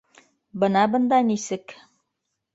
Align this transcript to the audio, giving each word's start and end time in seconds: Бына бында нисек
Бына 0.63 0.85
бында 0.95 1.21
нисек 1.29 1.77